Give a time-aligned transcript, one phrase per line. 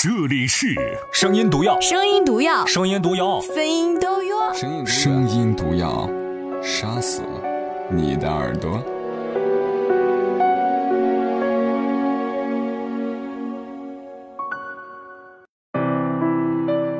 [0.00, 0.76] 这里是
[1.10, 4.54] 声音毒药，声音毒药，声音毒药，声音毒药。
[4.86, 6.08] 声音毒药，
[6.62, 7.22] 杀死
[7.90, 8.80] 你的耳朵。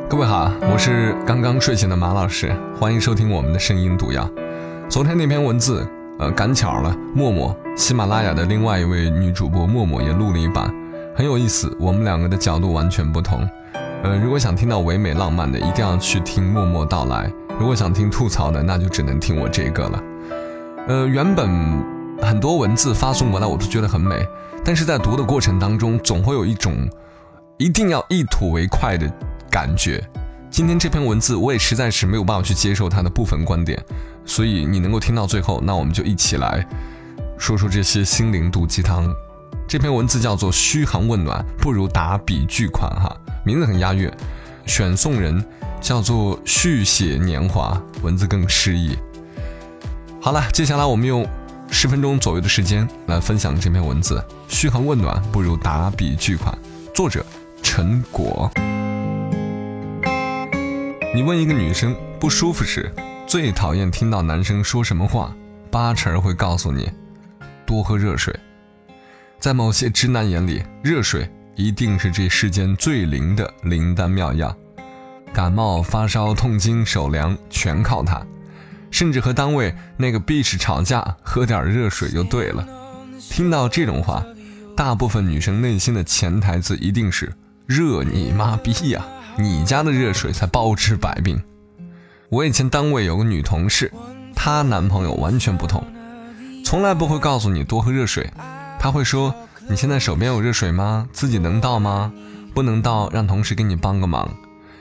[0.09, 4.29] 各位好，我是刚刚睡醒的马老师，欢迎收听我们的声音毒药。
[4.89, 5.89] 昨天那篇文字，
[6.19, 10.75] 呃，赶巧了，默默喜马拉雅的另外一位女主播默默也录了一版，
[11.19, 11.77] 很有意思。
[11.80, 13.45] 我们两个的角度完全不同。
[14.05, 20.02] 呃，如果想听到唯美浪漫的，一定要去听默默到来；如果想听吐槽的，那就只能听我这个了。
[20.87, 21.51] 呃，原本
[22.23, 24.24] 很多文字发送过来，我都觉得很美，
[24.65, 26.88] 但是在读的过程当中，总会有一种
[27.57, 29.12] 一定要一吐为快的
[29.51, 30.01] 感觉。
[30.48, 33.77] 今天这篇文字，我也实在是没有办法去接受它的部分观点，
[34.24, 36.65] 所以你能够听到最后，那我们就一起来
[37.37, 39.12] 说说这些心灵毒鸡汤。
[39.69, 43.15] 这篇文字叫做“嘘寒问暖不如打笔巨款”哈，
[43.45, 44.11] 名字很押韵。
[44.65, 45.45] 选送人
[45.79, 48.97] 叫做“续写年华”，文字更诗意。
[50.23, 51.29] 好了，接下来我们用
[51.71, 56.57] 十分钟左右的时间来分享这篇文字，“嘘寒问暖不如打笔巨款”，
[56.95, 57.23] 作者
[57.63, 58.51] 陈果。
[61.15, 62.91] 你问一个女生不舒服时，
[63.27, 65.31] 最讨厌听到男生说什么话，
[65.71, 66.91] 八成会告诉你，
[67.66, 68.34] 多喝热水。
[69.41, 74.55] 在某些直男眼里，热水一定是这世间最灵的灵丹妙药，
[75.33, 78.21] 感冒、发烧、痛经、手凉全靠它。
[78.91, 82.66] 甚至和单位那个 bitch 吵架，喝点热水就对了。
[83.21, 84.25] 听到这种话，
[84.77, 87.33] 大部分女生内心的潜台词一定是：
[87.66, 89.05] 热你妈逼呀！
[89.37, 91.41] 你家的热水才包治百病。
[92.28, 93.93] 我以前单位有个女同事，
[94.34, 95.87] 她男朋友完全不同，
[96.65, 98.28] 从来不会告诉你多喝热水。
[98.78, 99.34] 他会说
[99.69, 101.09] ：“你现在手边有热水吗？
[101.12, 102.12] 自己能倒吗？
[102.54, 104.28] 不能倒，让同事给你帮个忙。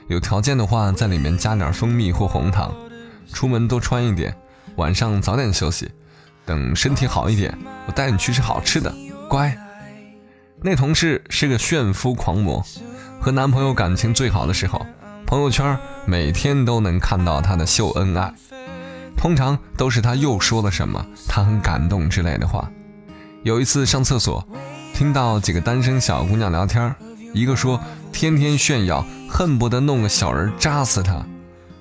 [0.06, 2.72] 有条件的话，在里面加点蜂蜜或红糖。
[3.32, 4.34] 出门多穿一点，
[4.76, 5.90] 晚上早点休息。
[6.46, 7.56] 等身体好一点，
[7.86, 8.94] 我带你去吃好吃的。
[9.28, 9.56] 乖。”
[10.62, 12.64] 那同事是个炫夫狂魔，
[13.20, 14.84] 和男朋友感情最好的时候，
[15.26, 18.32] 朋友圈每天都能看到他的秀恩爱，
[19.16, 22.68] 通常都是他又说了什么，他很感动之类的话。
[23.44, 24.46] 有一次上厕所，
[24.92, 26.94] 听到几个单身小姑娘聊天，
[27.32, 27.80] 一个说
[28.12, 31.24] 天天炫耀，恨不得弄个小人扎死他；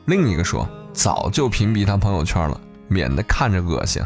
[0.05, 4.03] 另一个说早就屏蔽他朋友圈了，免得看着恶心。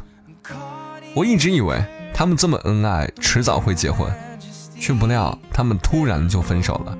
[1.14, 4.10] 我一直以为他们这么恩爱，迟早会结婚，
[4.80, 6.98] 却不料他们突然就分手了。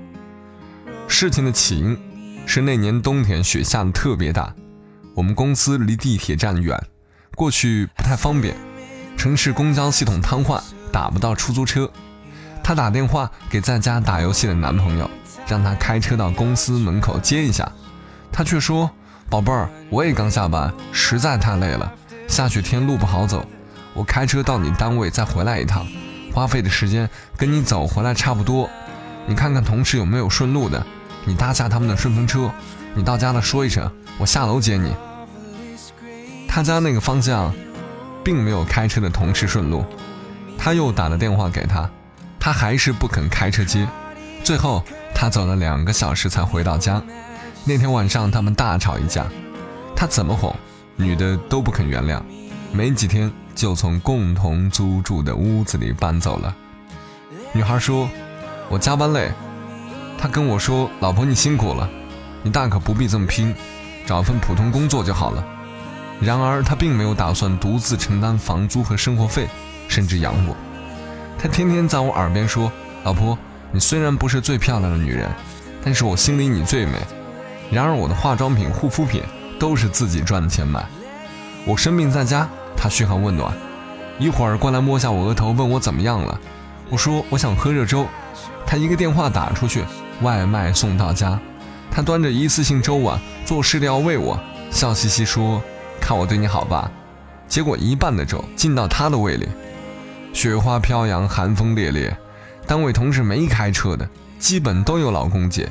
[1.08, 1.98] 事情的起因
[2.46, 4.54] 是那年冬天雪下的特别大，
[5.16, 6.78] 我们公司离地铁站远，
[7.36, 8.54] 过去不太方便。
[9.22, 10.60] 城市公交系统瘫痪，
[10.92, 11.88] 打不到出租车。
[12.64, 15.08] 她打电话给在家打游戏的男朋友，
[15.48, 17.72] 让他开车到公司门口接一下。
[18.32, 18.90] 他却说
[19.30, 21.94] ：“宝贝儿，我也刚下班，实在太累了。
[22.28, 23.46] 下雪天路不好走，
[23.94, 25.86] 我开车到你单位再回来一趟，
[26.34, 28.68] 花费的时间跟你走回来差不多。
[29.28, 30.84] 你看看同事有没有顺路的，
[31.26, 32.52] 你搭下他们的顺风车。
[32.96, 33.88] 你到家了说一声，
[34.18, 34.92] 我下楼接你。
[36.48, 37.54] 他家那个方向。”
[38.24, 39.84] 并没有开车的同事顺路，
[40.58, 41.90] 他又打了电话给他，
[42.40, 43.88] 他还是不肯开车接，
[44.44, 44.84] 最后
[45.14, 47.02] 他走了两个小时才回到家。
[47.64, 49.26] 那天晚上他们大吵一架，
[49.96, 50.56] 他怎么哄，
[50.96, 52.22] 女的都不肯原谅，
[52.72, 56.56] 没几天就从共同租住的屋子里搬走了。
[57.54, 58.10] 女孩说
[58.70, 59.32] ：“我加班累。”
[60.18, 61.90] 他跟我说：“老婆你辛苦了，
[62.44, 63.54] 你大可不必这么拼，
[64.06, 65.44] 找份普通工作就好了。”
[66.22, 69.48] 然而，他并没有打算独自承担房租和生活费，
[69.88, 70.56] 甚至养我。
[71.40, 72.72] 他天天在我耳边说
[73.04, 73.36] ：“老婆，
[73.72, 75.28] 你虽然不是最漂亮的女人，
[75.84, 76.94] 但是我心里你最美。”
[77.72, 79.24] 然而，我的化妆品、护肤品
[79.60, 80.86] 都是自己赚的钱买。
[81.66, 83.52] 我生病在家，他嘘寒问暖，
[84.20, 86.40] 一会儿过来摸下我额头，问我怎么样了。
[86.92, 88.06] 我说我想喝热粥，
[88.68, 89.84] 他一个电话打出去，
[90.22, 91.40] 外卖送到家，
[91.90, 95.60] 他端着一次性粥碗，做事的要喂我，笑嘻嘻说。
[96.12, 96.92] 看我对你好吧，
[97.48, 99.48] 结果一半的粥进到他的胃里。
[100.34, 102.14] 雪花飘扬，寒风烈烈，
[102.68, 104.06] 单位同事没开车的，
[104.38, 105.70] 基本都有老公接，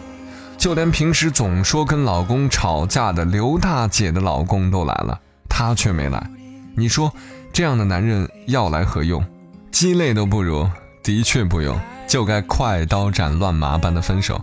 [0.57, 6.31] 就连平时总说跟老公吵架的刘大姐的老公都来了，他却没来。
[6.75, 7.13] 你说
[7.53, 9.23] 这样的男人要来何用？
[9.71, 10.67] 鸡肋都不如，
[11.03, 11.79] 的确不用，
[12.09, 14.41] 就该快刀斩乱麻般的分手。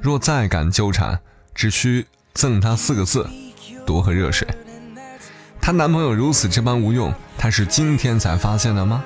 [0.00, 1.18] 若再敢纠缠，
[1.56, 3.28] 只需赠他四个字：
[3.84, 4.46] 多喝热水。
[5.60, 9.02] 她男朋友如此这般无用，她是今天才发现的吗？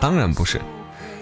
[0.00, 0.60] 当然不是。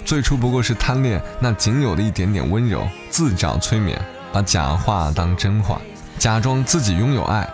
[0.05, 4.01] 最初不过是贪恋那仅有的一点点温柔，自找催眠，
[4.33, 5.81] 把假话当真话，
[6.19, 7.47] 假装自己拥有爱。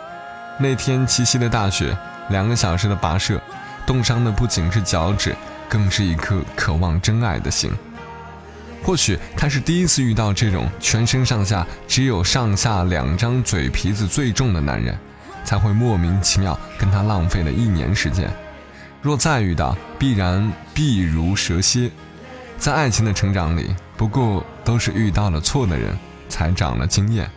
[0.61, 1.97] 那天七夕的大雪，
[2.29, 3.41] 两个小时的跋涉，
[3.85, 5.35] 冻伤的不仅是脚趾，
[5.69, 7.73] 更是一颗渴望真爱的心。
[8.85, 14.97] 或许他是第一次遇到这种全身上下只有上下两张嘴皮子最重的男人，
[15.45, 18.29] 才会莫名其妙跟他浪费了一年时间。
[19.03, 21.91] 若再遇到，必然必如蛇蝎。
[22.57, 25.95] 在爱情的成长里，不过都是遇到了错的人，
[26.29, 27.31] 才长了经验。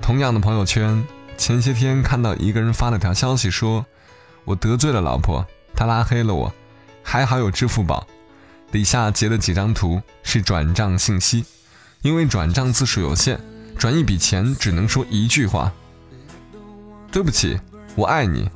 [0.00, 1.04] 同样的朋友圈，
[1.36, 3.84] 前些天看到一个人发了条消息，说
[4.44, 6.52] 我得罪了老婆，她拉黑了我。
[7.02, 8.04] 还好有支付宝，
[8.72, 11.44] 底下截了几张图，是转账信息。
[12.02, 13.38] 因为转账字数有限，
[13.78, 15.72] 转一笔钱只能说一句话
[17.12, 17.58] ：“对不起，
[17.94, 18.50] 我爱你。”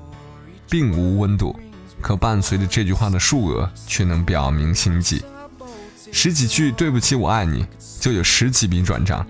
[0.68, 1.58] 并无温度，
[2.00, 5.22] 可伴随着这句话的数额却能表明心迹。
[6.12, 7.66] 十几句“对不起，我爱你”，
[8.00, 9.24] 就有十几笔转账。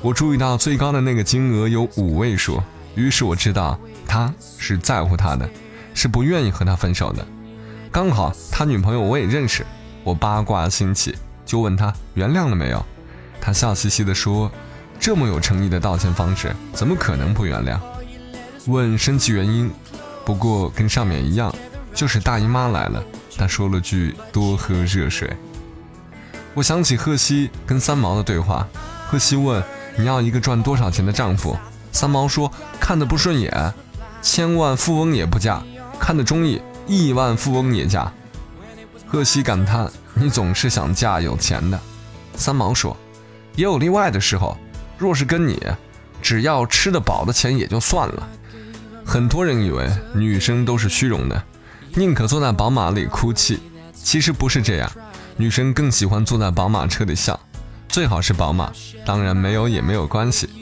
[0.00, 2.62] 我注意到最高的那个金额有五位数，
[2.94, 5.48] 于是我知道他是在乎他的，
[5.94, 7.26] 是不愿意和他分手的。
[7.90, 9.64] 刚好他女朋友我也认识，
[10.04, 12.84] 我八卦兴起，就问他原谅了没有。
[13.40, 14.50] 他笑嘻嘻地说
[15.00, 17.78] ：“这么有诚意的道歉方式，怎么可能不原谅？”
[18.66, 19.70] 问生气原因，
[20.24, 21.52] 不过跟上面一样，
[21.92, 23.02] 就是大姨妈来了。
[23.36, 25.34] 他说了句“多喝热水”。
[26.54, 28.68] 我想起贺西跟三毛的对话，
[29.08, 29.62] 贺西问
[29.98, 31.56] ：“你要一个赚多少钱的丈夫？”
[31.90, 32.50] 三毛说
[32.92, 33.72] ：“看得不顺眼，
[34.20, 35.62] 千万富翁也不嫁；
[35.98, 38.12] 看得中意。”亿万富翁也嫁，
[39.06, 41.80] 贺西感叹：“你总是想嫁有钱的。”
[42.36, 42.94] 三毛说
[43.56, 44.58] ：“也有例外的时候，
[44.98, 45.58] 若是跟你，
[46.20, 48.28] 只要吃得饱的钱也就算了。”
[49.06, 51.42] 很多人以为女生都是虚荣的，
[51.94, 53.58] 宁可坐在宝马里哭泣，
[53.94, 54.92] 其实不是这样，
[55.38, 57.40] 女生更喜欢坐在宝马车里笑，
[57.88, 58.70] 最好是宝马，
[59.06, 60.61] 当然没有也没有关系。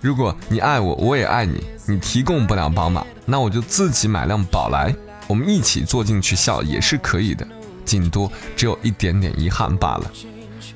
[0.00, 4.94] 如果你爱我，我也爱你，你提供不了宝马，那我就自己买辆宝来。
[5.26, 7.46] 我们一起坐进去笑也是可以的，
[7.84, 10.10] 顶多只有一点点遗憾罢了。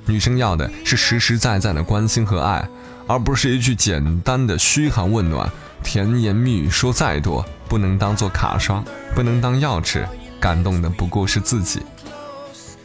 [0.05, 2.69] 女生要的是实实在在的关心和爱，
[3.07, 5.51] 而不是一句简单的嘘寒问暖。
[5.83, 8.85] 甜言蜜语说再多，不能当做卡刷，
[9.15, 10.07] 不能当药吃，
[10.39, 11.81] 感动的不过是自己。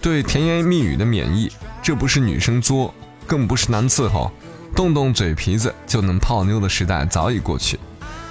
[0.02, 1.52] 对甜言蜜语的免疫，
[1.82, 2.94] 这不是女生作，
[3.28, 4.32] 更不是难伺候，
[4.76, 7.80] 动动嘴皮子就能泡妞的时代早已过去。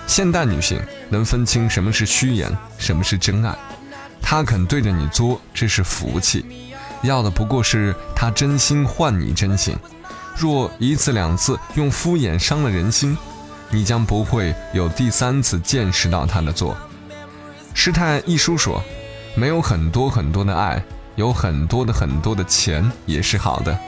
[0.07, 0.81] 现代女性
[1.11, 3.55] 能分清什么是虚言，什么是真爱。
[4.23, 6.45] 她肯对着你作，这是福气。
[7.03, 9.77] 要的不过是她真心换你真心。
[10.37, 13.17] 若一次两次用敷衍伤了人心，
[13.71, 16.77] 你将不会有第三次见识到她的作。
[17.75, 18.83] 师太一书说，
[19.35, 20.83] 没有很多很多的爱，
[21.17, 23.79] 有很多的很多的钱也是好的。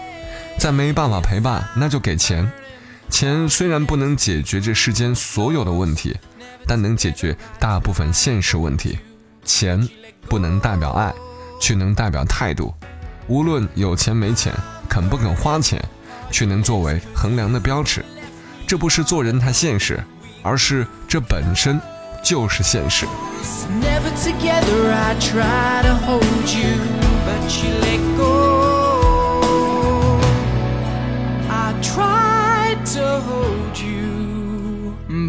[0.60, 2.46] 再没办法陪伴，那就给钱。
[3.08, 6.14] 钱虽然不能解决这世间所有的问题，
[6.66, 8.98] 但能解决大部分现实问题。
[9.42, 9.88] 钱
[10.28, 11.14] 不能代表爱，
[11.62, 12.74] 却能代表态度。
[13.26, 14.52] 无论有钱没钱，
[14.86, 15.82] 肯不肯花钱，
[16.30, 18.04] 却能作为衡量的标尺。
[18.66, 19.98] 这不是做人太现实，
[20.42, 21.80] 而是这本身
[22.22, 23.06] 就是现实。
[23.80, 26.22] Never together I try to hold
[26.54, 26.76] you,
[27.24, 28.49] but you let go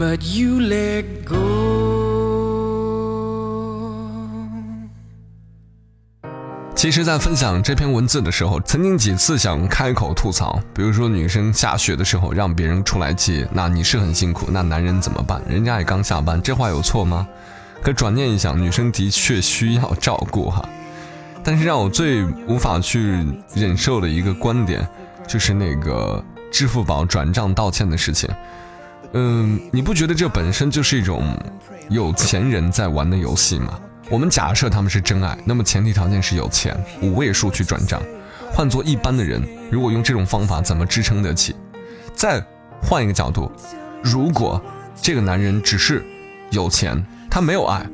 [0.01, 1.38] but you let go
[6.75, 15.39] 其实，在分享这篇文字的时候，曾经几次想开口吐槽，比如说女生下雪的时候让别人出来接，那你是很辛苦，那男人怎么办？
[15.48, 17.27] 人家也刚下班，这话有错吗？
[17.84, 20.67] 可转念一想，女生的确需要照顾哈。
[21.43, 24.84] 但是让我最无法去忍受的一个观点，
[25.27, 28.27] 就是那个支付宝转账道歉的事情。
[29.13, 31.37] 嗯，你不觉得这本身就是一种
[31.89, 33.79] 有钱人在玩的游戏吗？
[34.09, 38.01] 我们假设他们是真爱，那么前提条件是有钱，五位数去转账。
[38.53, 41.55] 换做一般的人，如果用这种方法，怎么支撑得起？
[42.13, 42.43] 再
[42.81, 43.51] 换一个角度，
[44.01, 44.61] 如果
[45.01, 46.03] 这个男人只是
[46.49, 47.85] 有钱，他没有爱，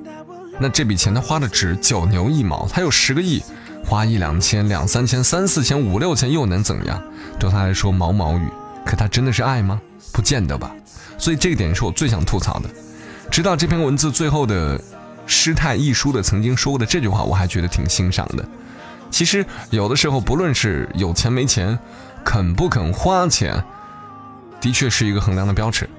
[0.60, 3.42] 那这笔钱他花的值九牛一毛，他有十个亿，
[3.86, 7.02] 花一两千、两三千、三四千、五六千又能怎样？
[7.40, 8.48] 对他来说毛毛雨。
[8.86, 9.80] 可他真的是爱吗？
[10.14, 10.74] 不见得吧。
[11.18, 12.70] 所以这一点是我最想吐槽的。
[13.30, 14.80] 直到这篇文字最后的
[15.26, 18.48] 师太一书的曾经说过的这句话，我还觉得挺欣赏的。
[19.10, 21.78] 其实有的时候，不论是有钱没钱，
[22.24, 23.64] 肯不肯花钱，
[24.62, 25.90] 的确是一个衡量的标尺。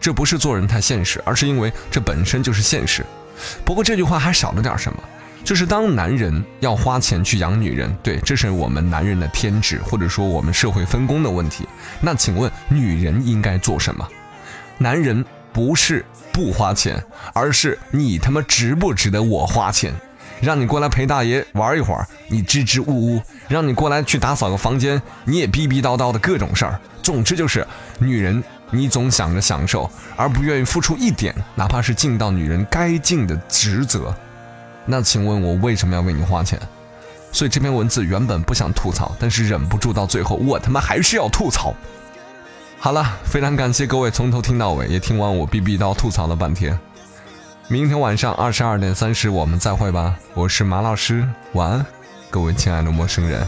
[0.00, 3.04] 这不是做人太现实，而是因为这本身就是现实。
[3.64, 4.98] 不过这句话还少了点什么，
[5.42, 11.66] 就是当男人要花钱去养女人，对，这是我们男人的天职，或者说我们社会分工的问题。
[12.00, 14.06] 那请问女人应该做什么？
[14.78, 17.02] 男人不是不花钱，
[17.32, 19.94] 而是你他妈值不值得我花钱？
[20.40, 26.78] 让你过来陪大爷玩一会儿，你支支吾吾；让你过来去打扫个房间，你也逼逼叨叨的各种事儿。
[27.02, 27.66] 总之就是，
[27.98, 28.42] 女人。
[28.70, 34.12] 你总想着享受，而不愿意付出一点，哪怕是尽到女人该尽的职责。
[34.84, 36.58] 那请问我为什么要为你花钱？
[37.30, 41.72] 所以这篇文字原本不想吐槽，但是忍不住到最后，我他妈还是要吐槽。
[42.84, 46.78] 好了，非常感谢各位从头听到尾，也听完我逼逼叨吐槽了半天。
[47.66, 50.14] 明天晚上二十二点三十我们再会吧。
[50.34, 51.86] 我是马老师，晚安，
[52.28, 53.42] 各位亲爱的陌生人。